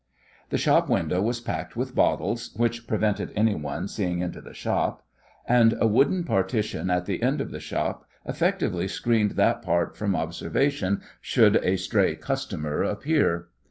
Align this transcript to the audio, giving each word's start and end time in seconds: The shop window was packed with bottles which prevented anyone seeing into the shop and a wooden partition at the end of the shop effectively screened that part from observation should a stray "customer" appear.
The 0.49 0.57
shop 0.57 0.89
window 0.89 1.21
was 1.21 1.41
packed 1.41 1.75
with 1.75 1.93
bottles 1.93 2.55
which 2.55 2.87
prevented 2.87 3.31
anyone 3.35 3.87
seeing 3.87 4.19
into 4.21 4.41
the 4.41 4.51
shop 4.55 5.05
and 5.45 5.75
a 5.79 5.85
wooden 5.85 6.23
partition 6.23 6.89
at 6.89 7.05
the 7.05 7.21
end 7.21 7.39
of 7.39 7.51
the 7.51 7.59
shop 7.59 8.05
effectively 8.25 8.87
screened 8.87 9.33
that 9.33 9.61
part 9.61 9.95
from 9.95 10.15
observation 10.15 11.01
should 11.21 11.57
a 11.57 11.77
stray 11.77 12.15
"customer" 12.15 12.81
appear. 12.81 13.49